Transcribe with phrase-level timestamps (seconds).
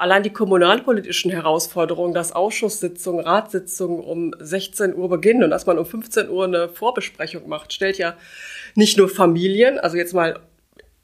[0.00, 5.84] Allein die kommunalpolitischen Herausforderungen, dass Ausschusssitzungen, Ratssitzungen um 16 Uhr beginnen und dass man um
[5.84, 8.14] 15 Uhr eine Vorbesprechung macht, stellt ja
[8.74, 10.40] nicht nur Familien, also jetzt mal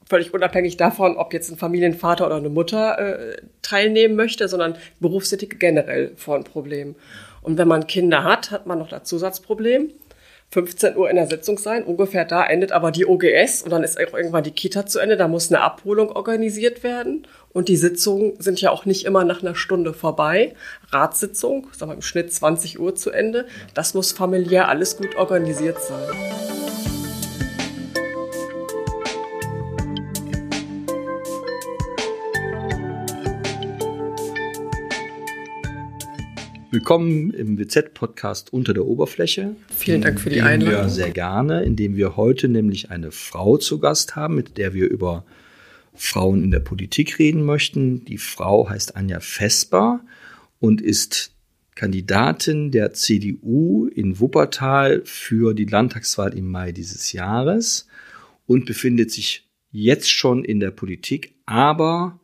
[0.09, 5.57] völlig unabhängig davon, ob jetzt ein Familienvater oder eine Mutter äh, teilnehmen möchte, sondern Berufstätige
[5.57, 6.95] generell vor ein Problem.
[7.43, 9.91] Und wenn man Kinder hat, hat man noch das Zusatzproblem.
[10.51, 13.99] 15 Uhr in der Sitzung sein, ungefähr da endet aber die OGS und dann ist
[13.99, 18.33] auch irgendwann die Kita zu Ende, da muss eine Abholung organisiert werden und die Sitzungen
[18.39, 20.55] sind ja auch nicht immer nach einer Stunde vorbei.
[20.89, 25.81] Ratssitzung, sagen wir im Schnitt 20 Uhr zu Ende, das muss familiär alles gut organisiert
[25.81, 26.66] sein.
[36.69, 39.55] Willkommen im WZ-Podcast Unter der Oberfläche.
[39.69, 40.81] Vielen Dank für die Einladung.
[40.81, 44.89] Wir sehr gerne, indem wir heute nämlich eine Frau zu Gast haben, mit der wir
[44.89, 45.25] über
[45.93, 48.03] Frauen in der Politik reden möchten.
[48.03, 50.01] Die Frau heißt Anja Vesper
[50.59, 51.31] und ist
[51.75, 57.87] Kandidatin der CDU in Wuppertal für die Landtagswahl im Mai dieses Jahres
[58.45, 62.19] und befindet sich jetzt schon in der Politik, aber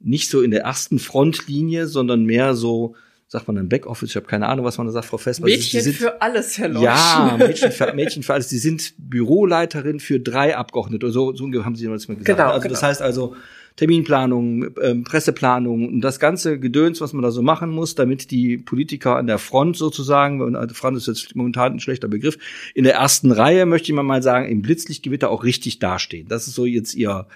[0.00, 2.94] nicht so in der ersten Frontlinie, sondern mehr so
[3.28, 5.46] sagt man dann Backoffice, ich habe keine Ahnung, was man da sagt, Frau Vesper.
[5.46, 6.84] Mädchen sind, für alles, Herr Lorsch.
[6.84, 8.48] Ja, Mädchen für, Mädchen für alles.
[8.48, 12.36] Sie sind Büroleiterin für drei Abgeordnete, so, so haben Sie uns mal gesagt.
[12.36, 12.72] Genau, also genau.
[12.72, 13.34] das heißt also
[13.76, 18.56] Terminplanung, ähm, Presseplanung und das ganze Gedöns, was man da so machen muss, damit die
[18.56, 22.38] Politiker an der Front sozusagen, und Front ist jetzt momentan ein schlechter Begriff,
[22.74, 26.28] in der ersten Reihe, möchte ich mal sagen, im Blitzlichtgewitter auch richtig dastehen.
[26.28, 27.26] Das ist so jetzt ihr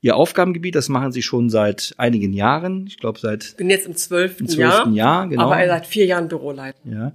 [0.00, 2.86] Ihr Aufgabengebiet, das machen Sie schon seit einigen Jahren.
[2.86, 3.56] Ich glaube seit.
[3.56, 4.88] Bin jetzt im zwölften Jahr.
[4.90, 5.50] Jahr genau.
[5.50, 6.78] Aber seit vier Jahren Büroleiter.
[6.84, 7.12] Ja.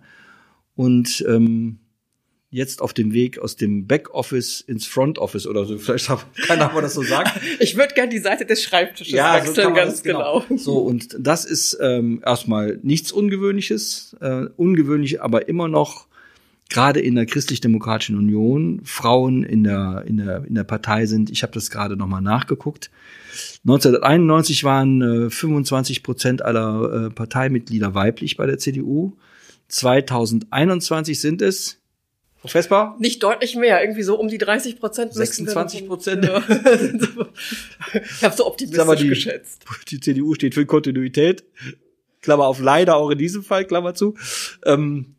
[0.75, 1.80] Und ähm,
[2.54, 5.78] jetzt auf dem Weg aus dem Backoffice ins Front Office oder so.
[5.80, 7.32] Vielleicht kann man das so sagen.
[7.59, 10.44] ich würde gerne die Seite des Schreibtisches ja, wechseln, so ganz genau.
[10.48, 10.58] genau.
[10.62, 16.08] So, und das ist ähm, erstmal nichts Ungewöhnliches, äh, ungewöhnlich, aber immer noch
[16.70, 21.31] gerade in der christlich-demokratischen Union Frauen in der, in der, in der Partei sind.
[21.31, 22.91] Ich habe das gerade nochmal nachgeguckt.
[23.64, 29.18] 1991 waren äh, 25 Prozent aller äh, Parteimitglieder weiblich bei der CDU.
[29.70, 31.83] 2021 sind es
[32.52, 32.96] Vespa?
[33.00, 35.14] Nicht deutlich mehr, irgendwie so um die 30 Prozent.
[35.14, 36.26] 26 Prozent.
[36.34, 36.44] Ja.
[37.94, 39.66] ich habe so optimistisch mal, die, geschätzt.
[39.90, 41.44] Die CDU steht für Kontinuität.
[42.22, 44.16] Klammer auf leider auch in diesem Fall, Klammer zu.
[44.66, 45.16] Ähm,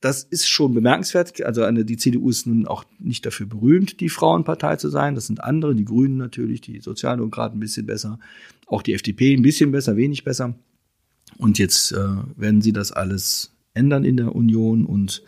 [0.00, 1.42] das ist schon bemerkenswert.
[1.42, 5.14] Also eine, die CDU ist nun auch nicht dafür berühmt, die Frauenpartei zu sein.
[5.14, 8.18] Das sind andere, die Grünen natürlich, die Sozialdemokraten ein bisschen besser,
[8.66, 10.54] auch die FDP ein bisschen besser, wenig besser.
[11.38, 11.98] Und jetzt äh,
[12.36, 15.22] werden sie das alles ändern in der Union und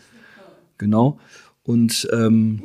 [0.78, 1.18] genau.
[1.62, 2.62] Und ähm,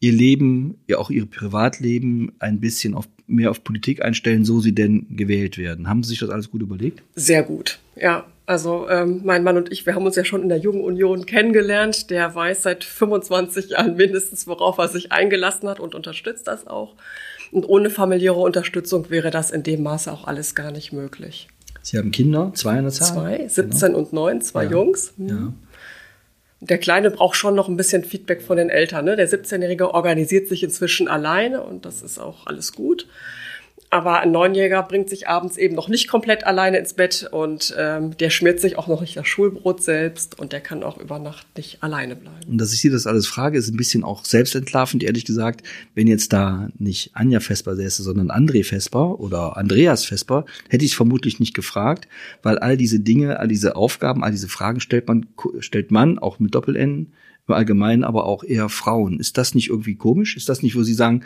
[0.00, 4.74] ihr Leben, ja auch ihr Privatleben ein bisschen auf, mehr auf Politik einstellen, so sie
[4.74, 5.88] denn gewählt werden.
[5.88, 7.02] Haben Sie sich das alles gut überlegt?
[7.14, 8.24] Sehr gut, ja.
[8.48, 11.26] Also ähm, mein Mann und ich, wir haben uns ja schon in der Jungen Union
[11.26, 12.10] kennengelernt.
[12.10, 16.94] Der weiß seit 25 Jahren mindestens, worauf er sich eingelassen hat und unterstützt das auch.
[17.50, 21.48] Und ohne familiäre Unterstützung wäre das in dem Maße auch alles gar nicht möglich.
[21.82, 23.14] Sie haben Kinder, zwei an der Zahl?
[23.14, 23.98] Zwei, 17 genau.
[23.98, 24.70] und 9, zwei ja.
[24.70, 25.14] Jungs.
[25.16, 25.28] Mhm.
[25.28, 25.52] Ja.
[26.60, 29.04] Der Kleine braucht schon noch ein bisschen Feedback von den Eltern.
[29.04, 29.16] Ne?
[29.16, 33.06] Der 17-Jährige organisiert sich inzwischen alleine und das ist auch alles gut.
[33.90, 38.16] Aber ein Neunjähriger bringt sich abends eben noch nicht komplett alleine ins Bett und ähm,
[38.16, 41.46] der schmiert sich auch noch nicht das Schulbrot selbst und der kann auch über Nacht
[41.56, 42.36] nicht alleine bleiben.
[42.48, 45.62] Und dass ich Sie das alles frage, ist ein bisschen auch selbstentlarvend, ehrlich gesagt.
[45.94, 50.90] Wenn jetzt da nicht Anja Vesper säße, sondern André Vesper oder Andreas Vesper, hätte ich
[50.90, 52.08] es vermutlich nicht gefragt,
[52.42, 55.26] weil all diese Dinge, all diese Aufgaben, all diese Fragen stellt man,
[55.60, 57.12] stellt man auch mit Doppel-N
[57.48, 59.20] im Allgemeinen, aber auch eher Frauen.
[59.20, 60.36] Ist das nicht irgendwie komisch?
[60.36, 61.22] Ist das nicht, wo Sie sagen,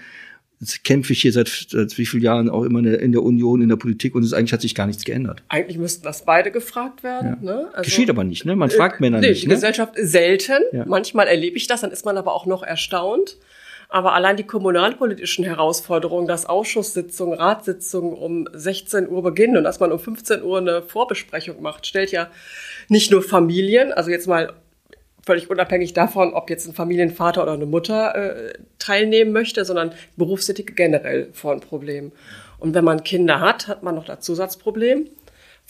[0.61, 3.71] Jetzt kämpfe ich hier seit, seit wie vielen Jahren auch immer in der Union, in
[3.71, 5.43] der Politik und es eigentlich hat sich gar nichts geändert.
[5.49, 7.39] Eigentlich müssten das beide gefragt werden.
[7.41, 7.55] Ja.
[7.55, 7.69] Ne?
[7.73, 8.55] Also, Geschieht aber nicht, ne?
[8.57, 9.45] Man fragt Männer nee, nicht.
[9.45, 9.55] Die ne?
[9.55, 10.63] Gesellschaft selten.
[10.73, 10.85] Ja.
[10.87, 13.39] Manchmal erlebe ich das, dann ist man aber auch noch erstaunt.
[13.89, 19.91] Aber allein die kommunalpolitischen Herausforderungen, dass Ausschusssitzungen, Ratssitzungen um 16 Uhr beginnen und dass man
[19.91, 22.29] um 15 Uhr eine Vorbesprechung macht, stellt ja
[22.89, 24.53] nicht nur Familien, also jetzt mal
[25.25, 30.73] völlig unabhängig davon, ob jetzt ein Familienvater oder eine Mutter äh, teilnehmen möchte, sondern Berufstätige
[30.73, 32.13] generell vor ein Problem.
[32.59, 35.07] Und wenn man Kinder hat, hat man noch das Zusatzproblem.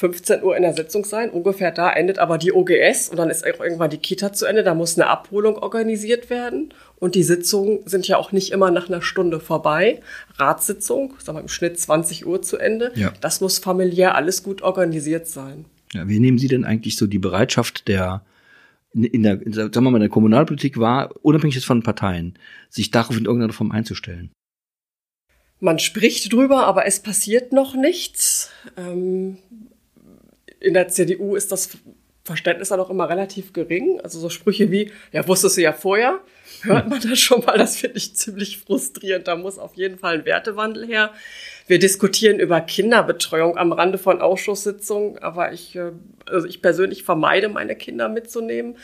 [0.00, 3.44] 15 Uhr in der Sitzung sein, ungefähr da endet aber die OGS und dann ist
[3.44, 7.80] auch irgendwann die Kita zu Ende, da muss eine Abholung organisiert werden und die Sitzungen
[7.84, 10.00] sind ja auch nicht immer nach einer Stunde vorbei.
[10.36, 13.12] Ratssitzung, sagen wir im Schnitt 20 Uhr zu Ende, ja.
[13.20, 15.66] das muss familiär alles gut organisiert sein.
[15.92, 18.22] Ja, wie nehmen Sie denn eigentlich so die Bereitschaft der
[18.92, 22.38] in der, sagen wir mal, in der Kommunalpolitik war, unabhängig von Parteien,
[22.68, 24.30] sich darauf in irgendeiner Form einzustellen?
[25.60, 28.50] Man spricht drüber, aber es passiert noch nichts.
[28.76, 29.38] Ähm,
[30.58, 31.78] in der CDU ist das
[32.24, 34.00] Verständnis dann auch immer relativ gering.
[34.00, 36.20] Also so Sprüche wie, ja, wusstest du ja vorher,
[36.62, 37.58] hört man das schon mal.
[37.58, 39.28] Das finde ich ziemlich frustrierend.
[39.28, 41.12] Da muss auf jeden Fall ein Wertewandel her.
[41.70, 45.92] Wir diskutieren über Kinderbetreuung am Rande von Ausschusssitzungen, aber ich, äh,
[46.26, 48.76] also ich persönlich vermeide, meine Kinder mitzunehmen.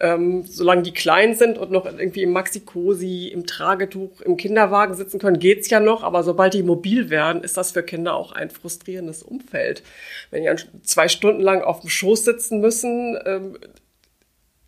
[0.00, 5.20] Ähm, solange die klein sind und noch irgendwie im Maxi-Cosi, im Tragetuch, im Kinderwagen sitzen
[5.20, 6.02] können, geht's ja noch.
[6.02, 9.84] Aber sobald die mobil werden, ist das für Kinder auch ein frustrierendes Umfeld.
[10.32, 13.58] Wenn die zwei Stunden lang auf dem Schoß sitzen müssen, ähm,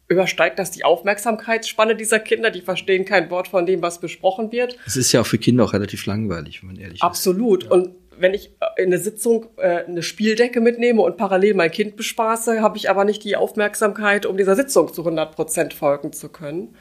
[0.09, 2.51] übersteigt das die Aufmerksamkeitsspanne dieser Kinder.
[2.51, 4.79] Die verstehen kein Wort von dem, was besprochen wird.
[4.87, 7.65] Es ist ja auch für Kinder auch relativ langweilig, wenn man ehrlich Absolut.
[7.65, 7.71] ist.
[7.71, 7.89] Absolut.
[7.89, 11.97] Und wenn ich äh, in eine Sitzung äh, eine Spieldecke mitnehme und parallel mein Kind
[11.97, 16.29] bespaße, habe ich aber nicht die Aufmerksamkeit, um dieser Sitzung zu 100 Prozent folgen zu
[16.29, 16.75] können.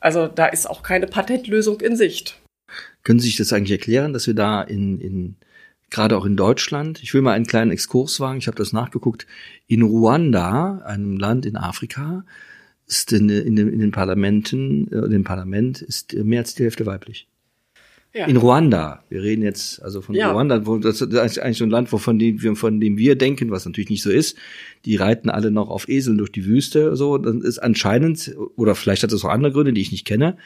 [0.00, 2.40] Also da ist auch keine Patentlösung in Sicht.
[3.02, 5.36] Können Sie sich das eigentlich erklären, dass wir da in, in
[5.90, 9.26] gerade auch in Deutschland, ich will mal einen kleinen Exkurs wagen, ich habe das nachgeguckt,
[9.66, 12.24] in Ruanda, einem Land in Afrika,
[12.86, 17.28] ist in, in, in den Parlamenten, äh, dem Parlament ist mehr als die Hälfte weiblich.
[18.14, 18.26] Ja.
[18.26, 19.04] In Ruanda.
[19.10, 20.32] Wir reden jetzt also von ja.
[20.32, 23.66] Ruanda, wo das ist eigentlich so ein Land, wovon dem, von dem wir denken, was
[23.66, 24.38] natürlich nicht so ist.
[24.86, 26.96] Die reiten alle noch auf Eseln durch die Wüste.
[26.96, 30.38] So, dann ist anscheinend oder vielleicht hat es auch andere Gründe, die ich nicht kenne.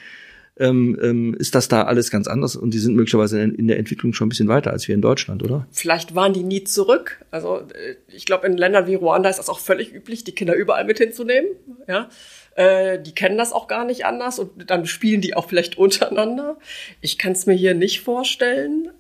[0.61, 3.79] Ähm, ähm, ist das da alles ganz anders und die sind möglicherweise in, in, der
[3.79, 5.67] Entwicklung schon ein bisschen weiter als wir in Deutschland, oder?
[5.73, 7.25] Vielleicht waren die nie zurück.
[7.31, 10.55] Also äh, ich glaube, in Ländern wie Ruanda ist das auch völlig üblich, die Kinder
[10.55, 11.49] überall mit hinzunehmen.
[11.89, 12.11] Ja.
[12.57, 16.59] Äh, die kennen das auch gar nicht anders und dann spielen die auch vielleicht untereinander.
[17.01, 18.91] Ich kann es mir hier nicht vorstellen.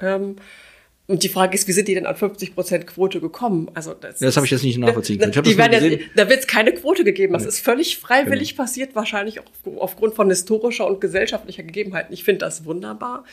[1.10, 3.68] Und die Frage ist, wie sind die denn an 50 Prozent Quote gekommen?
[3.74, 5.32] Also das, das habe ich jetzt nicht nachvollziehen können.
[5.32, 7.32] Ich hab das werden jetzt, da wird es keine Quote gegeben.
[7.32, 8.62] Das ist völlig freiwillig genau.
[8.62, 9.44] passiert, wahrscheinlich auch
[9.78, 12.14] aufgrund von historischer und gesellschaftlicher Gegebenheiten.
[12.14, 13.24] Ich finde das wunderbar.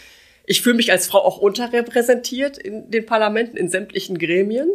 [0.47, 4.71] Ich fühle mich als Frau auch unterrepräsentiert in den Parlamenten, in sämtlichen Gremien.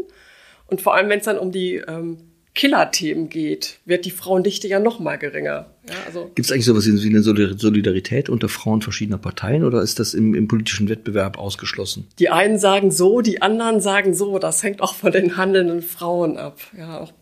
[0.68, 2.18] Und vor allem, wenn es dann um die ähm,
[2.54, 5.70] Killerthemen geht, wird die Frauendichte ja noch mal geringer.
[5.88, 9.98] Ja, also Gibt es eigentlich sowas wie eine Solidarität unter Frauen verschiedener Parteien oder ist
[9.98, 12.08] das im, im, politischen Wettbewerb ausgeschlossen?
[12.18, 14.38] Die einen sagen so, die anderen sagen so.
[14.38, 16.60] Das hängt auch von den handelnden Frauen ab.
[16.76, 17.12] Ja, auch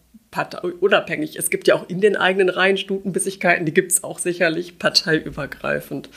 [0.80, 1.36] unabhängig.
[1.36, 6.08] Es gibt ja auch in den eigenen Reihen Stutenbissigkeiten, die gibt es auch sicherlich parteiübergreifend.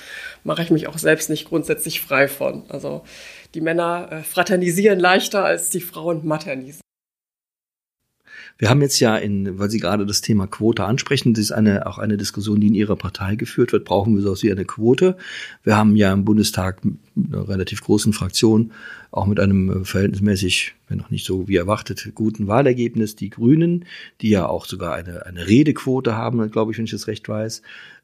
[0.43, 2.63] Mache ich mich auch selbst nicht grundsätzlich frei von.
[2.69, 3.03] Also
[3.53, 6.82] die Männer äh, fraternisieren leichter als die Frauen maternisieren.
[8.57, 11.87] Wir haben jetzt ja in, weil Sie gerade das Thema Quote ansprechen, das ist eine,
[11.87, 13.85] auch eine Diskussion, die in Ihrer Partei geführt wird.
[13.85, 15.17] Brauchen wir so wie eine Quote?
[15.63, 18.71] Wir haben ja im Bundestag eine relativ großen Fraktion,
[19.11, 23.85] auch mit einem äh, verhältnismäßig, wenn auch nicht so wie erwartet, guten Wahlergebnis, die Grünen,
[24.21, 27.61] die ja auch sogar eine, eine Redequote haben, glaube ich, wenn ich das recht weiß.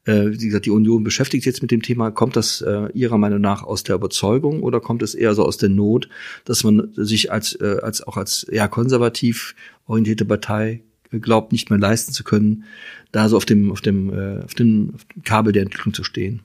[0.09, 2.09] Äh, wie gesagt, die Union beschäftigt sich jetzt mit dem Thema.
[2.09, 5.57] Kommt das äh, Ihrer Meinung nach aus der Überzeugung oder kommt es eher so aus
[5.57, 6.09] der Not,
[6.45, 11.77] dass man sich als, äh, als auch als ja, konservativ orientierte Partei glaubt, nicht mehr
[11.77, 12.63] leisten zu können,
[13.11, 14.95] da so auf dem, auf dem, äh, auf dem
[15.25, 16.41] Kabel der Entwicklung zu stehen?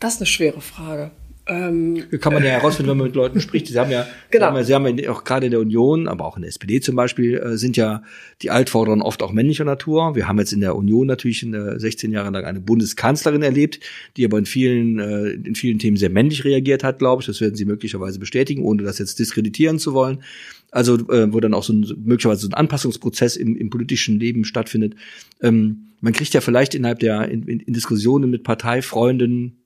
[0.00, 1.10] Das ist eine schwere Frage.
[1.44, 3.66] Ähm, Kann man ja herausfinden, wenn man mit Leuten spricht.
[3.66, 4.46] Sie haben ja, genau.
[4.46, 6.50] Sie haben ja, Sie haben ja auch gerade in der Union, aber auch in der
[6.50, 8.02] SPD zum Beispiel, äh, sind ja
[8.42, 10.14] die Altvorderen oft auch männlicher Natur.
[10.14, 13.80] Wir haben jetzt in der Union natürlich in der 16 Jahre lang eine Bundeskanzlerin erlebt,
[14.16, 17.26] die aber in vielen, äh, in vielen Themen sehr männlich reagiert hat, glaube ich.
[17.26, 20.22] Das werden Sie möglicherweise bestätigen, ohne das jetzt diskreditieren zu wollen.
[20.70, 24.44] Also, äh, wo dann auch so ein, möglicherweise so ein Anpassungsprozess im, im politischen Leben
[24.44, 24.94] stattfindet.
[25.42, 29.61] Ähm, man kriegt ja vielleicht innerhalb der, in, in Diskussionen mit Parteifreunden,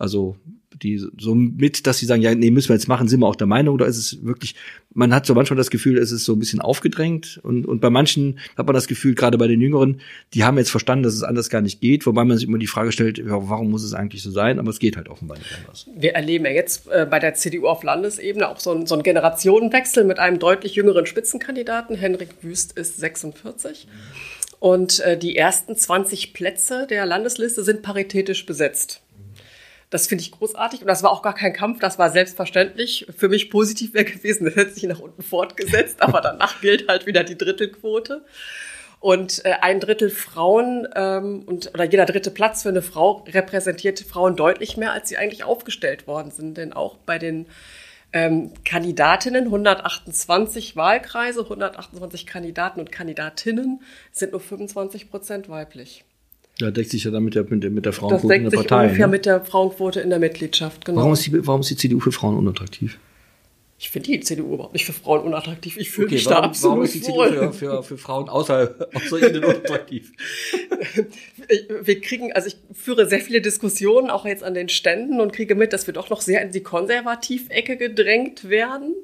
[0.00, 0.36] also
[0.82, 3.36] die so mit, dass sie sagen, ja, nee, müssen wir jetzt machen, sind wir auch
[3.36, 4.54] der Meinung, oder ist es wirklich,
[4.94, 7.90] man hat so manchmal das Gefühl, es ist so ein bisschen aufgedrängt und, und bei
[7.90, 10.00] manchen hat man das Gefühl, gerade bei den Jüngeren,
[10.32, 12.66] die haben jetzt verstanden, dass es anders gar nicht geht, wobei man sich immer die
[12.66, 15.50] Frage stellt, ja, warum muss es eigentlich so sein, aber es geht halt offenbar nicht
[15.58, 15.86] anders.
[15.94, 19.02] Wir erleben ja jetzt äh, bei der CDU auf Landesebene auch so, ein, so einen
[19.02, 23.86] Generationenwechsel mit einem deutlich jüngeren Spitzenkandidaten, Henrik Wüst ist 46.
[24.60, 29.02] Und äh, die ersten 20 Plätze der Landesliste sind paritätisch besetzt.
[29.90, 33.06] Das finde ich großartig und das war auch gar kein Kampf, das war selbstverständlich.
[33.16, 37.06] Für mich positiv wäre gewesen, das hätte sich nach unten fortgesetzt, aber danach gilt halt
[37.06, 38.24] wieder die Drittelquote.
[39.00, 43.98] Und äh, ein Drittel Frauen ähm, und oder jeder dritte Platz für eine Frau repräsentiert
[44.00, 46.58] Frauen deutlich mehr, als sie eigentlich aufgestellt worden sind.
[46.58, 47.46] Denn auch bei den
[48.12, 53.80] ähm, Kandidatinnen, 128 Wahlkreise, 128 Kandidaten und Kandidatinnen,
[54.12, 56.04] sind nur 25 Prozent weiblich.
[56.60, 58.84] Ja, deckt sich ja damit mit der, mit der Frauenquote in der Partei.
[58.84, 59.10] ungefähr ne?
[59.12, 60.98] mit der Frauenquote in der Mitgliedschaft, genau.
[60.98, 62.98] Warum ist, die, warum ist die CDU für Frauen unattraktiv?
[63.82, 65.78] Ich finde die CDU überhaupt nicht für Frauen unattraktiv.
[65.78, 68.28] Ich fühle okay, mich warum, da absolut warum ist die CDU für, für, für Frauen
[68.28, 70.12] außer, außer ihnen unattraktiv?
[71.82, 75.54] wir kriegen, also ich führe sehr viele Diskussionen auch jetzt an den Ständen und kriege
[75.54, 78.94] mit, dass wir doch noch sehr in die Konservativecke gedrängt werden.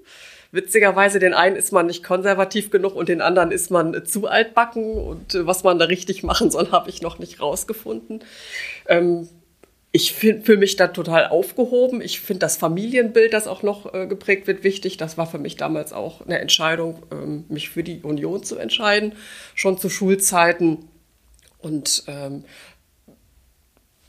[0.57, 4.95] Witzigerweise, den einen ist man nicht konservativ genug und den anderen ist man zu altbacken
[4.95, 8.25] und äh, was man da richtig machen soll, habe ich noch nicht rausgefunden.
[8.89, 9.29] Ähm,
[9.93, 12.03] ich fühle mich da total aufgehoben.
[12.03, 14.99] Ich finde das Familienbild, das auch noch äh, geprägt wird, wichtig.
[14.99, 19.15] Das war für mich damals auch eine Entscheidung, ähm, mich für die Union zu entscheiden,
[19.55, 20.89] schon zu Schulzeiten.
[21.59, 22.45] Und ähm,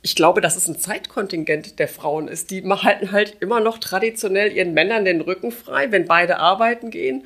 [0.07, 2.49] ich glaube, dass es ein Zeitkontingent der Frauen ist.
[2.49, 7.25] Die halten halt immer noch traditionell ihren Männern den Rücken frei, wenn beide arbeiten gehen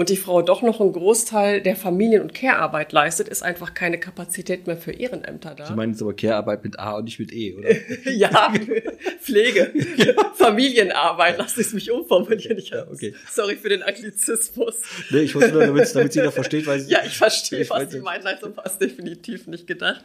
[0.00, 4.00] und die Frau doch noch einen Großteil der Familien- und Care-Arbeit leistet, ist einfach keine
[4.00, 5.66] Kapazität mehr für Ehrenämter da.
[5.66, 7.68] Sie meinen jetzt aber Care-Arbeit mit A und nicht mit E, oder?
[8.10, 8.50] ja,
[9.20, 9.70] Pflege,
[10.36, 12.56] Familienarbeit, lass es mich umformulieren.
[12.56, 13.14] Ich, ja, okay.
[13.30, 14.76] Sorry für den Anglizismus.
[15.10, 16.80] Nee, ich wusste nur, damit, damit sie da versteht, weil.
[16.88, 20.02] Ja, ich verstehe, was Sie meinen, also war es definitiv nicht gedacht.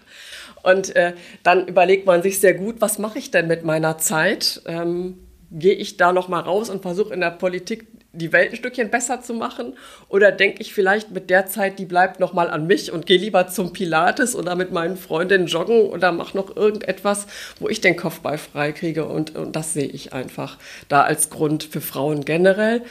[0.62, 4.62] Und äh, dann überlegt man sich sehr gut, was mache ich denn mit meiner Zeit?
[4.66, 5.25] Ähm,
[5.56, 8.90] gehe ich da noch mal raus und versuche in der Politik die Welt ein Stückchen
[8.90, 9.74] besser zu machen?
[10.10, 13.18] Oder denke ich vielleicht mit der Zeit, die bleibt noch mal an mich und gehe
[13.18, 17.28] lieber zum Pilates oder mit meinen Freundinnen joggen oder mache noch irgendetwas,
[17.60, 19.06] wo ich den Kopf bei frei kriege?
[19.06, 20.58] Und, und das sehe ich einfach
[20.90, 22.84] da als Grund für Frauen generell.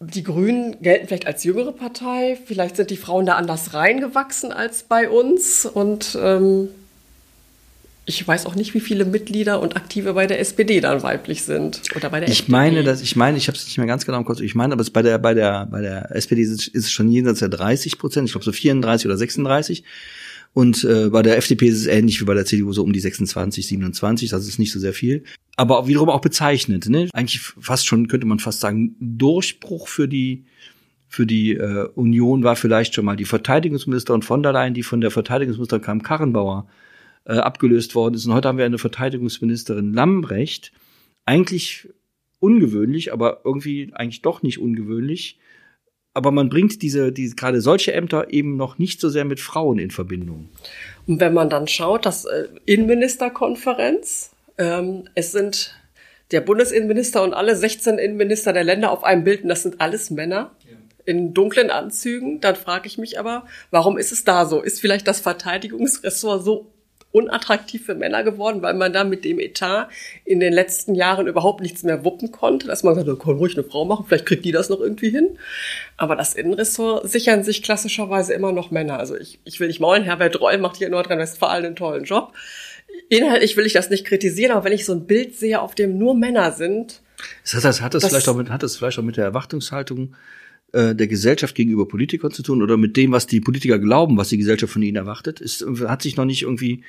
[0.00, 2.38] Die Grünen gelten vielleicht als jüngere Partei.
[2.44, 5.64] Vielleicht sind die Frauen da anders reingewachsen als bei uns.
[5.64, 6.68] Und ähm,
[8.08, 11.82] ich weiß auch nicht, wie viele Mitglieder und Aktive bei der SPD dann weiblich sind
[11.96, 12.52] oder bei der Ich FDP.
[12.52, 14.40] meine, dass ich meine, ich habe es nicht mehr ganz genau im Kopf.
[14.40, 17.10] Ich meine, aber es bei der bei der bei der SPD ist, ist es schon
[17.10, 18.28] jenseits der 30 Prozent.
[18.28, 19.82] Ich glaube so 34 oder 36.
[20.54, 23.00] Und äh, bei der FDP ist es ähnlich wie bei der CDU so um die
[23.00, 24.30] 26, 27.
[24.30, 25.24] Das ist nicht so sehr viel.
[25.56, 26.88] Aber auch wiederum auch bezeichnet.
[26.88, 27.08] Ne?
[27.12, 30.44] Eigentlich fast schon könnte man fast sagen Durchbruch für die
[31.08, 35.00] für die äh, Union war vielleicht schon mal die Verteidigungsministerin von der Leyen, die von
[35.00, 36.66] der Verteidigungsministerin Kram Karrenbauer
[37.26, 38.26] äh, abgelöst worden ist.
[38.26, 40.72] Und heute haben wir eine Verteidigungsministerin Lambrecht.
[41.24, 41.88] Eigentlich
[42.38, 45.38] ungewöhnlich, aber irgendwie eigentlich doch nicht ungewöhnlich.
[46.14, 49.78] Aber man bringt diese, diese gerade solche Ämter eben noch nicht so sehr mit Frauen
[49.78, 50.48] in Verbindung.
[51.06, 55.74] Und wenn man dann schaut, dass äh, Innenministerkonferenz, ähm, es sind
[56.30, 60.10] der Bundesinnenminister und alle 16 Innenminister der Länder auf einem Bild, und das sind alles
[60.10, 60.52] Männer
[61.04, 64.60] in dunklen Anzügen, dann frage ich mich aber, warum ist es da so?
[64.60, 66.72] Ist vielleicht das Verteidigungsressort so
[67.12, 69.88] unattraktiv für Männer geworden, weil man da mit dem Etat
[70.24, 73.64] in den letzten Jahren überhaupt nichts mehr wuppen konnte, dass man sagt, kann ruhig eine
[73.66, 75.38] Frau machen, vielleicht kriegt die das noch irgendwie hin.
[75.96, 78.98] Aber das Innenressort sichern sich klassischerweise immer noch Männer.
[78.98, 82.34] Also ich, ich will nicht maulen, Herbert Reul macht hier in Nordrhein-Westfalen einen tollen Job.
[83.08, 85.98] Inhaltlich will ich das nicht kritisieren, aber wenn ich so ein Bild sehe, auf dem
[85.98, 87.00] nur Männer sind.
[87.50, 90.14] Das heißt, hat das, das vielleicht auch mit, hat das vielleicht auch mit der Erwartungshaltung
[90.76, 94.28] äh, der Gesellschaft gegenüber Politikern zu tun oder mit dem, was die Politiker glauben, was
[94.28, 95.40] die Gesellschaft von ihnen erwartet?
[95.40, 96.82] Ist, hat sich noch nicht irgendwie,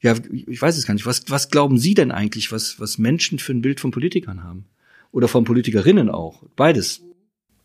[0.00, 0.14] ja,
[0.46, 1.04] ich weiß es gar nicht.
[1.04, 4.66] Was, was glauben Sie denn eigentlich, was, was Menschen für ein Bild von Politikern haben?
[5.10, 6.44] Oder von Politikerinnen auch?
[6.54, 7.02] Beides.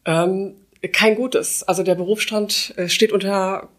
[0.05, 0.55] Ähm,
[0.91, 1.61] kein gutes.
[1.61, 3.69] Also der Berufsstand äh, steht unter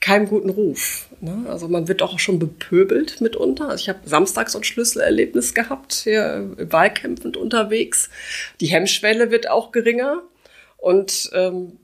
[0.00, 1.08] keinem guten Ruf.
[1.20, 1.44] Ne?
[1.48, 3.68] Also man wird auch schon bepöbelt mitunter.
[3.68, 8.08] Also ich habe samstags so ein Schlüsselerlebnis gehabt, hier wahlkämpfend unterwegs.
[8.60, 10.22] Die Hemmschwelle wird auch geringer.
[10.78, 11.78] Und ähm,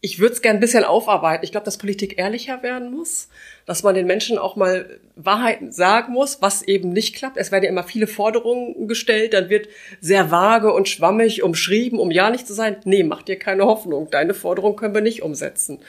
[0.00, 1.44] ich würde es gern ein bisschen aufarbeiten.
[1.44, 3.28] Ich glaube, dass Politik ehrlicher werden muss,
[3.66, 7.36] dass man den Menschen auch mal Wahrheiten sagen muss, was eben nicht klappt.
[7.36, 9.68] Es werden ja immer viele Forderungen gestellt, dann wird
[10.00, 12.76] sehr vage und schwammig umschrieben, um ja nicht zu sein.
[12.84, 14.08] Nee, mach dir keine Hoffnung.
[14.10, 15.80] Deine Forderung können wir nicht umsetzen.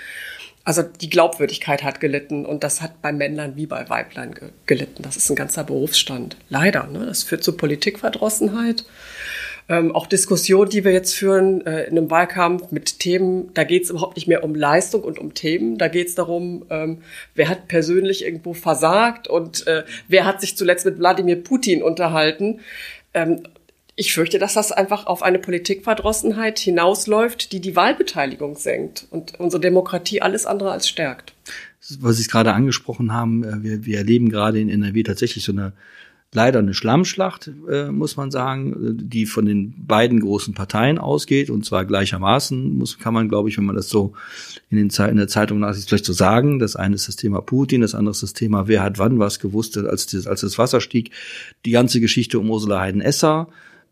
[0.63, 5.03] Also die Glaubwürdigkeit hat gelitten und das hat bei Männlein wie bei Weiblein gelitten.
[5.03, 6.37] Das ist ein ganzer Berufsstand.
[6.49, 6.87] Leider.
[6.87, 7.05] Ne?
[7.05, 8.83] Das führt zu Politikverdrossenheit.
[9.69, 13.83] Ähm, auch Diskussionen, die wir jetzt führen äh, in einem Wahlkampf mit Themen, da geht
[13.83, 15.77] es überhaupt nicht mehr um Leistung und um Themen.
[15.77, 16.99] Da geht es darum, ähm,
[17.35, 22.61] wer hat persönlich irgendwo versagt und äh, wer hat sich zuletzt mit Wladimir Putin unterhalten.
[23.13, 23.41] Ähm,
[23.99, 29.59] ich fürchte, dass das einfach auf eine Politikverdrossenheit hinausläuft, die die Wahlbeteiligung senkt und unsere
[29.59, 31.33] Demokratie alles andere als stärkt.
[31.99, 35.73] Was Sie gerade angesprochen haben, äh, wir, wir erleben gerade in NRW tatsächlich so eine
[36.33, 41.65] leider eine Schlammschlacht, äh, muss man sagen, die von den beiden großen Parteien ausgeht und
[41.65, 44.13] zwar gleichermaßen, muss, kann man, glaube ich, wenn man das so
[44.69, 46.59] in, den Ze in der Zeitung nachsieht, vielleicht so sagen.
[46.59, 49.39] Das eine ist das Thema Putin, das andere ist das Thema, wer hat wann was
[49.39, 51.11] gewusst, als das, als das Wasser stieg.
[51.65, 53.47] Die ganze Geschichte um Ursula Heiden-Esser,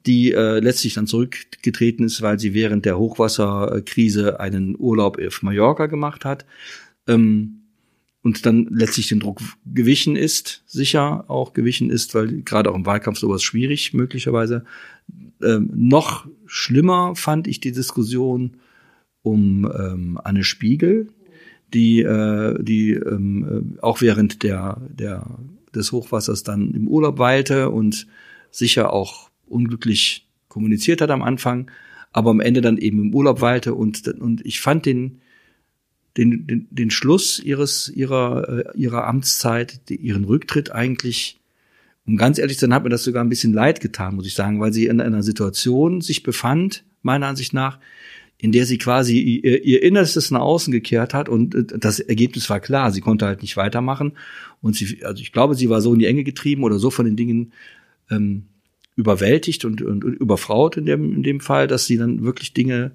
[0.05, 5.87] die äh, letztlich dann zurückgetreten ist, weil sie während der Hochwasserkrise einen Urlaub auf Mallorca
[5.87, 6.45] gemacht hat.
[7.07, 7.64] Ähm,
[8.25, 9.39] und dann letztlich den Druck
[9.71, 14.65] gewichen ist, sicher auch gewichen ist, weil gerade auch im Wahlkampf sowas schwierig möglicherweise.
[15.43, 18.57] ähm, noch schlimmer fand ich die Diskussion
[19.21, 21.09] um ähm, Anne Spiegel,
[21.71, 25.27] die, äh, die ähm, äh, auch während der, der,
[25.75, 28.07] des Hochwassers dann im Urlaub weilte und
[28.49, 31.69] sicher auch unglücklich kommuniziert hat am Anfang,
[32.11, 35.21] aber am Ende dann eben im Urlaub weilte und, und ich fand den,
[36.17, 41.39] den, den, den Schluss ihres, ihrer, äh, ihrer Amtszeit, die, ihren Rücktritt eigentlich,
[42.05, 44.35] um ganz ehrlich zu sein, hat mir das sogar ein bisschen leid getan, muss ich
[44.35, 47.79] sagen, weil sie in einer Situation sich befand, meiner Ansicht nach,
[48.37, 52.49] in der sie quasi ihr, ihr Innerstes nach außen gekehrt hat und äh, das Ergebnis
[52.49, 52.91] war klar.
[52.91, 54.13] Sie konnte halt nicht weitermachen
[54.61, 57.05] und sie, also ich glaube, sie war so in die Enge getrieben oder so von
[57.05, 57.53] den Dingen
[58.09, 58.45] ähm,
[58.95, 62.91] überwältigt und, und, und überfraut in dem, in dem Fall, dass sie dann wirklich Dinge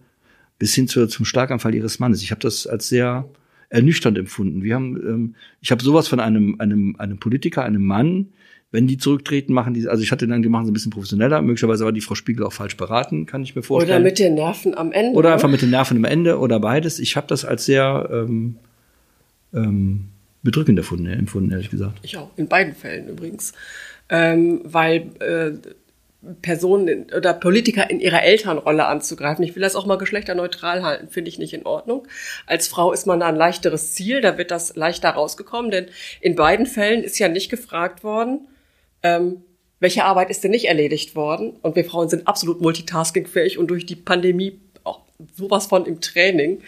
[0.61, 2.23] bis hin zu, zum Schlaganfall ihres Mannes.
[2.23, 3.29] Ich habe das als sehr
[3.71, 4.63] ernüchternd empfunden.
[4.63, 8.29] Wir haben, ähm, ich habe sowas von einem, einem, einem Politiker, einem Mann,
[8.71, 11.41] wenn die zurücktreten, machen die, also ich hatte dann, die machen sie ein bisschen professioneller.
[11.41, 13.97] Möglicherweise war die Frau Spiegel auch falsch beraten, kann ich mir vorstellen.
[13.97, 15.17] Oder mit den Nerven am Ende.
[15.17, 15.35] Oder ne?
[15.35, 16.99] einfach mit den Nerven am Ende oder beides.
[16.99, 18.57] Ich habe das als sehr ähm,
[19.55, 20.09] ähm,
[20.43, 21.99] bedrückend empfunden, empfunden, ehrlich gesagt.
[22.03, 23.55] Ich auch, in beiden Fällen übrigens.
[24.09, 25.53] Ähm, weil äh,
[26.43, 29.43] Personen oder Politiker in ihrer Elternrolle anzugreifen.
[29.43, 32.07] Ich will das auch mal geschlechterneutral halten, finde ich nicht in Ordnung.
[32.47, 35.87] Als Frau ist man da ein leichteres Ziel, da wird das leichter rausgekommen, denn
[36.21, 38.49] in beiden Fällen ist ja nicht gefragt worden,
[39.03, 39.43] ähm,
[39.79, 41.57] welche Arbeit ist denn nicht erledigt worden?
[41.63, 45.01] Und wir Frauen sind absolut multitaskingfähig und durch die Pandemie auch
[45.35, 46.61] sowas von im Training.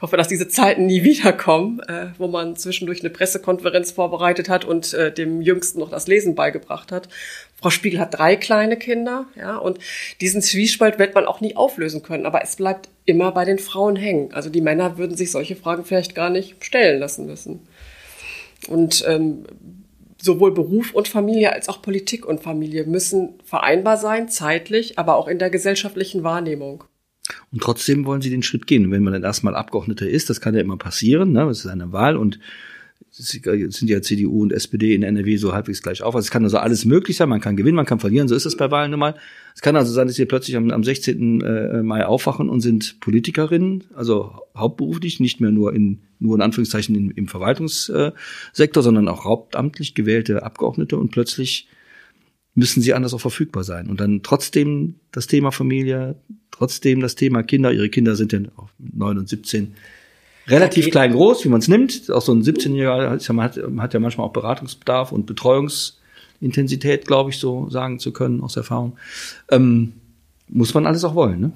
[0.00, 4.64] Ich hoffe, dass diese Zeiten nie wiederkommen, äh, wo man zwischendurch eine Pressekonferenz vorbereitet hat
[4.64, 7.08] und äh, dem Jüngsten noch das Lesen beigebracht hat.
[7.60, 9.78] Frau Spiegel hat drei kleine Kinder, ja, und
[10.20, 12.26] diesen Zwiespalt wird man auch nie auflösen können.
[12.26, 14.32] Aber es bleibt immer bei den Frauen hängen.
[14.32, 17.60] Also die Männer würden sich solche Fragen vielleicht gar nicht stellen lassen müssen.
[18.68, 19.44] Und ähm,
[20.20, 25.28] sowohl Beruf und Familie als auch Politik und Familie müssen vereinbar sein, zeitlich, aber auch
[25.28, 26.84] in der gesellschaftlichen Wahrnehmung.
[27.52, 28.90] Und trotzdem wollen sie den Schritt gehen.
[28.90, 31.46] wenn man dann erstmal Abgeordneter ist, das kann ja immer passieren, ne?
[31.46, 32.38] das ist eine Wahl und
[33.20, 36.14] sind ja CDU und SPD in NRW so halbwegs gleich auf.
[36.14, 38.46] Also es kann also alles möglich sein, man kann gewinnen, man kann verlieren, so ist
[38.46, 39.14] es bei Wahlen nun mal.
[39.54, 41.40] Es kann also sein, dass sie plötzlich am, am 16.
[41.40, 46.94] Äh, Mai aufwachen und sind Politikerinnen, also hauptberuflich, nicht mehr nur in nur in Anführungszeichen
[46.94, 51.66] in, im Verwaltungssektor, sondern auch hauptamtlich gewählte Abgeordnete und plötzlich
[52.54, 53.88] müssen sie anders auch verfügbar sein.
[53.88, 56.16] Und dann trotzdem das Thema Familie,
[56.50, 58.40] trotzdem das Thema Kinder, ihre Kinder sind ja
[58.78, 59.74] neun und 17
[60.50, 60.90] relativ okay.
[60.90, 62.10] klein groß, wie man es nimmt.
[62.10, 67.68] Auch so ein 17-Jähriger hat, hat ja manchmal auch Beratungsbedarf und Betreuungsintensität, glaube ich, so
[67.70, 68.98] sagen zu können aus Erfahrung.
[69.50, 69.94] Ähm,
[70.48, 71.52] muss man alles auch wollen, ne?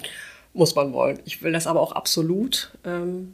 [0.53, 1.19] Muss man wollen.
[1.25, 2.71] Ich will das aber auch absolut.
[2.85, 3.33] Ähm,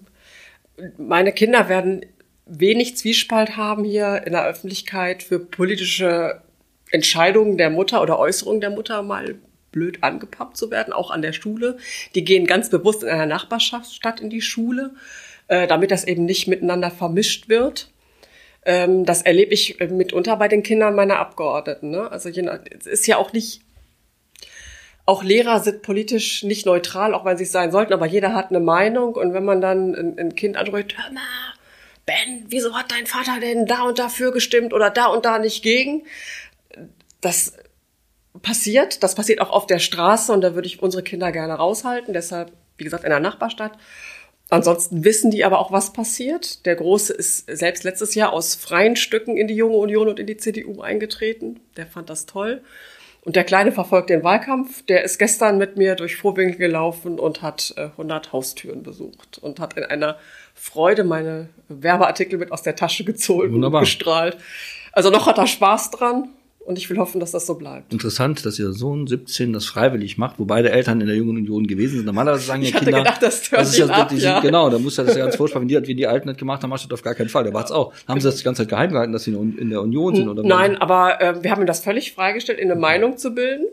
[0.97, 2.01] meine Kinder werden
[2.45, 6.41] wenig Zwiespalt haben hier in der Öffentlichkeit für politische
[6.89, 9.35] Entscheidungen der Mutter oder Äußerungen der Mutter mal
[9.71, 11.77] blöd angepappt zu werden, auch an der Schule.
[12.13, 14.91] Die gehen ganz bewusst in einer Nachbarschaftsstadt in die Schule,
[15.47, 17.91] äh, damit das eben nicht miteinander vermischt wird.
[18.65, 21.89] Ähm, das erlebe ich mitunter bei den Kindern meiner Abgeordneten.
[21.89, 22.11] Ne?
[22.11, 23.61] Also es ist ja auch nicht,
[25.05, 28.49] auch Lehrer sind politisch nicht neutral, auch wenn sie es sein sollten, aber jeder hat
[28.49, 31.21] eine Meinung und wenn man dann ein, ein Kind anspricht, hör mal,
[32.05, 35.61] Ben, wieso hat dein Vater denn da und dafür gestimmt oder da und da nicht
[35.63, 36.03] gegen?
[37.21, 37.53] das
[38.41, 39.03] passiert.
[39.03, 42.13] Das passiert auch auf der Straße und da würde ich unsere Kinder gerne raushalten.
[42.13, 43.77] Deshalb, wie gesagt, in der Nachbarstadt.
[44.51, 46.65] Ansonsten wissen die aber auch, was passiert.
[46.65, 50.27] Der Große ist selbst letztes Jahr aus freien Stücken in die Junge Union und in
[50.27, 51.61] die CDU eingetreten.
[51.77, 52.61] Der fand das toll.
[53.21, 54.85] Und der Kleine verfolgt den Wahlkampf.
[54.87, 59.61] Der ist gestern mit mir durch Vorwinkel gelaufen und hat äh, 100 Haustüren besucht und
[59.61, 60.17] hat in einer
[60.53, 63.79] Freude meine Werbeartikel mit aus der Tasche gezogen Wunderbar.
[63.79, 64.37] und gestrahlt.
[64.91, 66.27] Also noch hat er Spaß dran.
[66.63, 67.91] Und ich will hoffen, dass das so bleibt.
[67.91, 71.65] Interessant, dass Ihr Sohn 17 das freiwillig macht, wo beide Eltern in der Jungen Union
[71.65, 72.05] gewesen sind.
[72.05, 72.99] Normalerweise sagen ja ich Kinder.
[72.99, 74.39] Gedacht, das das ist ja, ab, die, ja.
[74.41, 75.61] Genau, da muss ja das ja ganz furchtbar.
[75.61, 77.43] Wenn die, wie die Alten das gemacht haben, machst du das auf gar keinen Fall.
[77.43, 77.93] Der es auch.
[78.07, 80.29] Haben Sie das die ganze Zeit geheim gehalten, dass Sie in der Union sind?
[80.29, 82.81] Oder Nein, aber äh, wir haben ihm das völlig freigestellt, in eine okay.
[82.81, 83.65] Meinung zu bilden.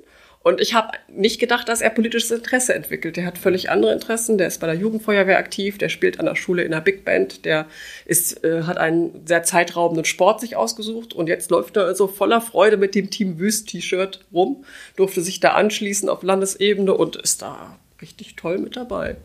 [0.48, 3.18] Und ich habe nicht gedacht, dass er politisches Interesse entwickelt.
[3.18, 4.38] Der hat völlig andere Interessen.
[4.38, 7.44] Der ist bei der Jugendfeuerwehr aktiv, der spielt an der Schule in der Big Band,
[7.44, 7.66] der
[8.06, 12.40] ist, äh, hat einen sehr zeitraubenden Sport sich ausgesucht und jetzt läuft er also voller
[12.40, 14.64] Freude mit dem Team Wüst-T-Shirt rum,
[14.96, 19.18] durfte sich da anschließen auf Landesebene und ist da richtig toll mit dabei.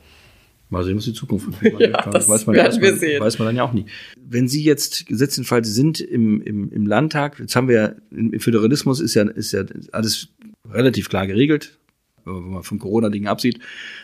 [0.70, 1.80] Mal sehen, was die Zukunft bringt.
[1.80, 3.86] ja, das weiß man, weiß, man, weiß man dann ja auch nie.
[4.18, 9.00] Wenn Sie jetzt Gesetzentfalter sind im, im, im Landtag, jetzt haben wir ja, im Föderalismus
[9.00, 10.28] ist ja, ist ja alles
[10.72, 11.78] relativ klar geregelt,
[12.26, 13.60] wenn man von Corona-Dingen absieht,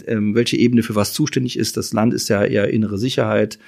[0.06, 1.78] ähm, welche Ebene für was zuständig ist.
[1.78, 3.60] Das Land ist ja eher innere Sicherheit,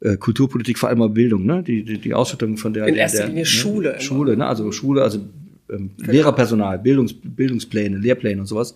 [0.00, 1.62] äh, Kulturpolitik, vor allem Bildung, ne?
[1.62, 2.86] Die, die, die Ausstattung von der.
[2.86, 3.92] In erster der, Linie der, Schule.
[3.92, 4.00] Ne?
[4.00, 4.46] Schule, ne?
[4.46, 5.20] Also Schule, also
[5.70, 8.74] ähm, Lehrerpersonal, Bildungs, Bildungspläne, Lehrpläne und sowas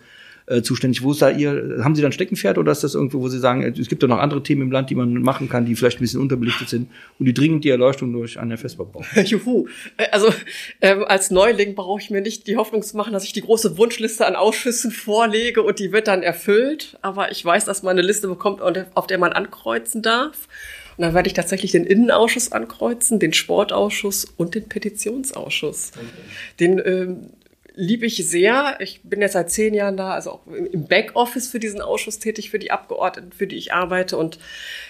[0.49, 1.03] äh, zuständig.
[1.03, 3.63] Wo ist da ihr, haben Sie dann Steckenpferd oder ist das irgendwo, wo Sie sagen,
[3.63, 6.01] es gibt doch noch andere Themen im Land, die man machen kann, die vielleicht ein
[6.01, 9.07] bisschen unterbelichtet sind und die dringend die Erleuchtung durch Anja Vesper brauchen?
[9.25, 9.67] Juhu.
[9.97, 10.33] Äh, also
[10.81, 13.77] ähm, als Neuling brauche ich mir nicht die Hoffnung zu machen, dass ich die große
[13.79, 16.99] Wunschliste an Ausschüssen vorlege und die wird dann erfüllt.
[17.03, 20.49] Aber ich weiß, dass man eine Liste bekommt, auf der man ankreuzen darf.
[20.97, 25.93] Und dann werde ich tatsächlich den Innenausschuss ankreuzen, den Sportausschuss und den Petitionsausschuss.
[25.95, 26.07] Okay.
[26.59, 27.31] Den ähm,
[27.79, 28.77] liebe ich sehr.
[28.81, 32.51] Ich bin jetzt seit zehn Jahren da, also auch im Backoffice für diesen Ausschuss tätig,
[32.51, 34.17] für die Abgeordneten, für die ich arbeite.
[34.17, 34.41] Und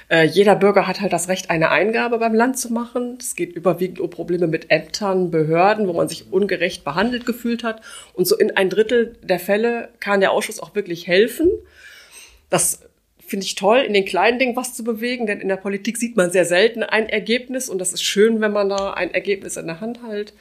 [0.08, 3.18] äh, jeder Bürger hat halt das Recht, eine Eingabe beim Land zu machen.
[3.20, 7.82] Es geht überwiegend um Probleme mit Ämtern, Behörden, wo man sich ungerecht behandelt gefühlt hat.
[8.14, 11.50] Und so in ein Drittel der Fälle kann der Ausschuss auch wirklich helfen.
[12.48, 12.80] Das
[13.18, 16.16] finde ich toll, in den kleinen Dingen was zu bewegen, denn in der Politik sieht
[16.16, 19.66] man sehr selten ein Ergebnis und das ist schön, wenn man da ein Ergebnis in
[19.66, 20.32] der Hand hält.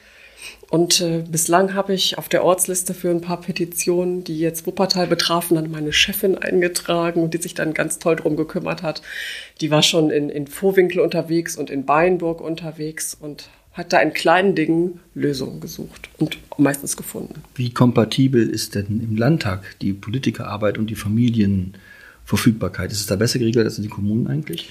[0.70, 5.06] Und äh, bislang habe ich auf der Ortsliste für ein paar Petitionen, die jetzt Wuppertal
[5.06, 9.00] betrafen, dann meine Chefin eingetragen und die sich dann ganz toll drum gekümmert hat.
[9.60, 14.12] Die war schon in, in Vorwinkel unterwegs und in Beinburg unterwegs und hat da in
[14.12, 17.42] kleinen Dingen Lösungen gesucht und meistens gefunden.
[17.54, 22.90] Wie kompatibel ist denn im Landtag die Politikerarbeit und die Familienverfügbarkeit?
[22.92, 24.68] Ist es da besser geregelt als in den Kommunen eigentlich?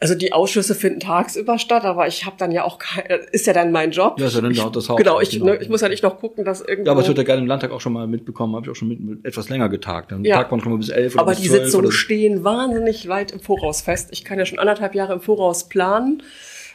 [0.00, 3.52] Also die Ausschüsse finden tagsüber statt, aber ich habe dann ja auch kein, ist ja
[3.52, 4.18] dann mein Job.
[4.18, 4.98] Ja, ist ja dann ich, das Haupt.
[4.98, 5.46] Genau, ich, genau.
[5.46, 6.86] Ne, ich muss ja nicht noch gucken, dass irgendwie.
[6.86, 8.74] Ja, aber es wird ja gerne im Landtag auch schon mal mitbekommen, habe ich auch
[8.74, 10.12] schon mit, mit etwas länger getagt.
[10.12, 10.36] Dann ja.
[10.36, 13.40] tagt man schon mal bis elf oder Aber bis die Sitzungen stehen wahnsinnig weit im
[13.40, 14.08] Voraus fest.
[14.12, 16.22] Ich kann ja schon anderthalb Jahre im Voraus planen.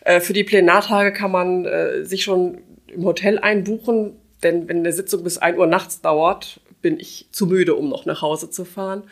[0.02, 4.94] Äh, für die Plenartage kann man äh, sich schon im Hotel einbuchen, denn wenn eine
[4.94, 8.66] Sitzung bis ein Uhr nachts dauert, bin ich zu müde, um noch nach Hause zu
[8.66, 9.04] fahren.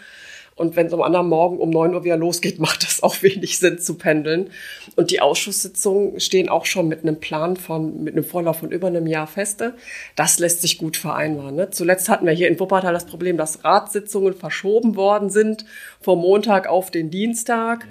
[0.57, 3.59] Und wenn es am anderen Morgen um neun Uhr wieder losgeht, macht es auch wenig
[3.59, 4.49] Sinn zu pendeln.
[4.95, 8.87] Und die Ausschusssitzungen stehen auch schon mit einem Plan von, mit einem Vorlauf von über
[8.87, 9.75] einem Jahr feste.
[10.15, 11.55] Das lässt sich gut vereinbaren.
[11.55, 11.69] Ne?
[11.69, 15.65] Zuletzt hatten wir hier in Wuppertal das Problem, dass Ratssitzungen verschoben worden sind
[16.01, 17.87] vom Montag auf den Dienstag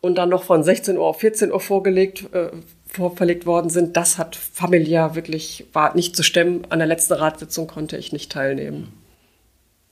[0.00, 2.48] und dann noch von 16 Uhr auf 14 Uhr vorgelegt, äh,
[2.86, 3.96] vorverlegt worden sind.
[3.96, 6.66] Das hat familiär wirklich, war nicht zu stemmen.
[6.70, 8.97] An der letzten Ratssitzung konnte ich nicht teilnehmen.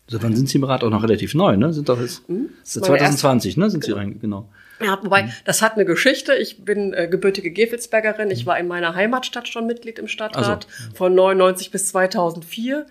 [0.09, 1.73] Wann sind Sie im Rat auch noch relativ neu, ne?
[1.73, 2.51] Sind doch jetzt hm?
[2.62, 3.71] 2020, ne?
[3.71, 3.97] Sind genau.
[3.97, 4.49] Sie rein, genau.
[4.81, 5.33] Ja, wobei, mhm.
[5.45, 6.35] das hat eine Geschichte.
[6.35, 8.31] Ich bin äh, gebürtige Gefelsbergerin.
[8.31, 8.47] Ich mhm.
[8.47, 10.95] war in meiner Heimatstadt schon Mitglied im Stadtrat also.
[10.95, 12.87] von 99 bis 2004.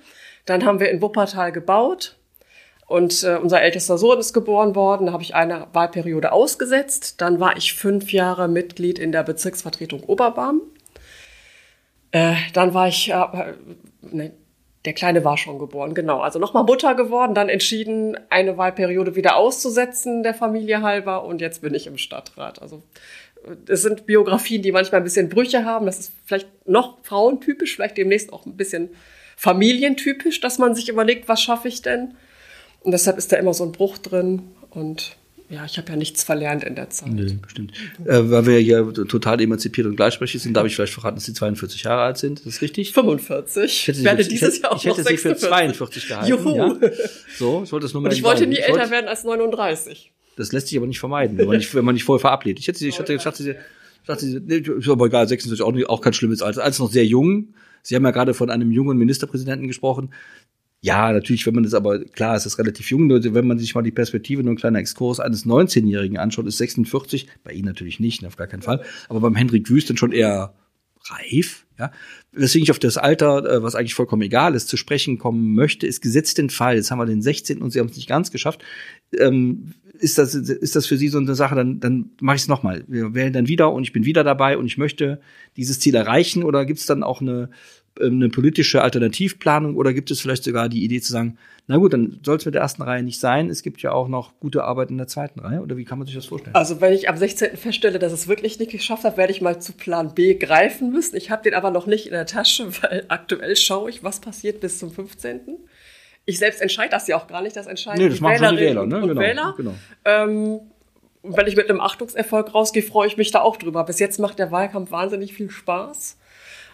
[0.45, 2.17] Dann haben wir in Wuppertal gebaut.
[2.87, 5.07] Und äh, unser ältester Sohn ist geboren worden.
[5.07, 7.21] Da habe ich eine Wahlperiode ausgesetzt.
[7.21, 10.61] Dann war ich fünf Jahre Mitglied in der Bezirksvertretung Oberbarm.
[12.11, 13.53] Äh, dann war ich, äh,
[14.01, 14.31] nee,
[14.85, 16.19] der Kleine war schon geboren, genau.
[16.19, 21.23] Also nochmal Mutter geworden, dann entschieden, eine Wahlperiode wieder auszusetzen, der Familie halber.
[21.25, 22.61] Und jetzt bin ich im Stadtrat.
[22.61, 22.83] Also
[23.67, 25.85] es sind Biografien, die manchmal ein bisschen Brüche haben.
[25.85, 28.89] Das ist vielleicht noch frauentypisch, vielleicht demnächst auch ein bisschen
[29.37, 32.15] familientypisch, dass man sich überlegt, was schaffe ich denn?
[32.81, 34.51] Und deshalb ist da immer so ein Bruch drin.
[34.69, 35.17] Und
[35.49, 37.09] ja, ich habe ja nichts verlernt in der Zeit.
[37.09, 37.71] Nee, bestimmt.
[38.03, 41.33] Äh, weil wir ja total emanzipiert und gleichberechtigt sind, darf ich vielleicht verraten, dass Sie
[41.33, 42.39] 42 Jahre alt sind.
[42.39, 42.93] Ist das richtig?
[42.93, 43.63] 45.
[43.63, 46.29] Ich hätte werde dieses Jahr auch Ich hätte Sie für 42 gehalten.
[46.29, 46.55] Juhu.
[46.55, 46.75] Ja?
[47.37, 50.11] So, ich wollte das nur mal Und ich wollte nie älter werden als 39.
[50.35, 52.59] Das lässt sich aber nicht vermeiden, wenn man nicht, wenn man nicht vorher verabredet.
[52.59, 53.51] Ich hätte Sie, ich hatte, ich hatte Sie,
[54.03, 56.63] ich hatte Sie, nee, ist aber egal, 46 auch, nicht, auch kein schlimmes Alter.
[56.63, 57.53] Als noch sehr jung.
[57.83, 60.11] Sie haben ja gerade von einem jungen Ministerpräsidenten gesprochen.
[60.85, 63.81] Ja, natürlich, wenn man das aber, klar, es ist relativ jung, wenn man sich mal
[63.81, 68.23] die Perspektive, nur ein kleiner Exkurs eines 19-Jährigen anschaut, ist 46, bei Ihnen natürlich nicht,
[68.23, 70.53] auf gar keinen Fall, aber beim Hendrik Wüst dann schon eher
[71.05, 71.91] reif, ja.
[72.33, 75.87] Weswegen ich auf das Alter, äh, was eigentlich vollkommen egal ist, zu sprechen kommen möchte,
[75.87, 77.63] ist gesetzt den Fall, jetzt haben wir den 16.
[77.63, 78.63] und Sie haben es nicht ganz geschafft,
[79.17, 82.47] ähm, ist das, ist das für Sie so eine Sache, dann, dann mache ich es
[82.47, 82.83] nochmal.
[82.87, 85.19] Wir wählen dann wieder und ich bin wieder dabei und ich möchte
[85.57, 87.49] dieses Ziel erreichen oder gibt es dann auch eine
[87.99, 92.19] eine politische Alternativplanung oder gibt es vielleicht sogar die Idee zu sagen, na gut, dann
[92.23, 93.49] soll es mit der ersten Reihe nicht sein.
[93.49, 95.61] Es gibt ja auch noch gute Arbeit in der zweiten Reihe.
[95.61, 96.55] Oder wie kann man sich das vorstellen?
[96.55, 97.57] Also wenn ich am 16.
[97.57, 101.15] feststelle, dass es wirklich nicht geschafft hat, werde ich mal zu Plan B greifen müssen.
[101.15, 104.59] Ich habe den aber noch nicht in der Tasche, weil aktuell schaue ich, was passiert
[104.59, 105.41] bis zum 15.
[106.25, 107.55] Ich selbst entscheide das ja auch gar nicht.
[107.55, 109.01] Das entscheiden nee, das die Wählerinnen die Wähler, ne?
[109.01, 109.53] und genau, Wähler.
[109.57, 109.73] Genau.
[110.05, 110.59] Ähm,
[111.23, 113.83] wenn ich mit einem Achtungserfolg rausgehe, freue ich mich da auch drüber.
[113.85, 116.17] Bis jetzt macht der Wahlkampf wahnsinnig viel Spaß.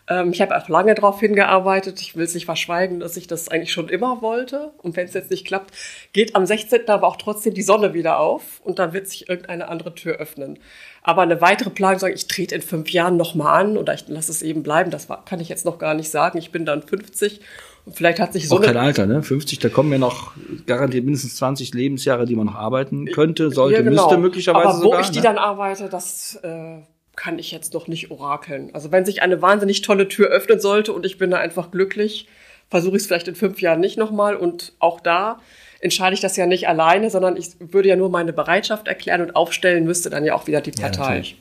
[0.07, 2.01] Ähm, ich habe auch lange darauf hingearbeitet.
[2.01, 4.71] Ich will es nicht verschweigen, dass ich das eigentlich schon immer wollte.
[4.81, 5.71] Und wenn es jetzt nicht klappt,
[6.13, 6.87] geht am 16.
[6.89, 10.59] aber auch trotzdem die Sonne wieder auf und dann wird sich irgendeine andere Tür öffnen.
[11.03, 14.31] Aber eine weitere Planung, sagen, ich trete in fünf Jahren nochmal an oder ich lasse
[14.31, 16.37] es eben bleiben, das kann ich jetzt noch gar nicht sagen.
[16.37, 17.41] Ich bin dann 50
[17.85, 18.57] und vielleicht hat sich so.
[18.57, 19.23] Auch kein Alter, ne?
[19.23, 20.33] 50, da kommen ja noch
[20.67, 24.03] garantiert mindestens 20 Lebensjahre, die man noch arbeiten könnte, sollte, ja, genau.
[24.03, 24.69] müsste möglicherweise.
[24.69, 25.23] Aber wo sogar, ich die ne?
[25.23, 26.81] dann arbeite, das äh,
[27.15, 28.73] kann ich jetzt noch nicht orakeln.
[28.73, 32.27] Also wenn sich eine wahnsinnig tolle Tür öffnen sollte und ich bin da einfach glücklich,
[32.69, 34.35] versuche ich es vielleicht in fünf Jahren nicht nochmal.
[34.35, 35.39] Und auch da
[35.81, 39.35] entscheide ich das ja nicht alleine, sondern ich würde ja nur meine Bereitschaft erklären und
[39.35, 41.17] aufstellen müsste dann ja auch wieder die Partei.
[41.17, 41.35] Ja,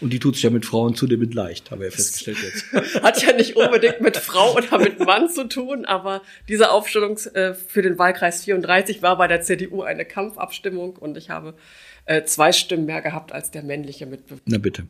[0.00, 2.72] und die tut sich ja mit Frauen zudem leicht, haben wir ja festgestellt jetzt.
[3.02, 7.54] Hat ja nicht unbedingt mit Frau oder mit Mann zu tun, aber diese Aufstellung äh,
[7.54, 11.54] für den Wahlkreis 34 war bei der CDU eine Kampfabstimmung und ich habe
[12.06, 14.42] äh, zwei Stimmen mehr gehabt als der männliche Mitbewerber.
[14.46, 14.86] Na bitte,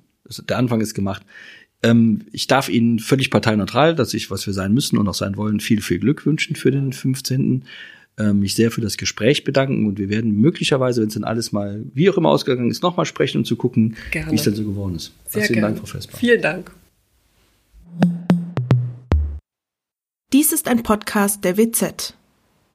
[0.48, 1.22] der Anfang ist gemacht.
[1.83, 5.37] Ähm, ich darf Ihnen völlig parteineutral, dass ich, was wir sein müssen und auch sein
[5.37, 7.64] wollen, viel, viel Glück wünschen für den 15
[8.18, 11.52] ähm, mich sehr für das Gespräch bedanken und wir werden möglicherweise, wenn es dann alles
[11.52, 14.64] mal wie auch immer ausgegangen ist, nochmal sprechen und zu gucken, wie es denn so
[14.64, 15.12] geworden ist.
[15.26, 16.16] Sehr Herzlichen Dank, Frau Vesper.
[16.16, 16.70] Vielen Dank.
[20.33, 22.14] Dies ist ein Podcast der WZ.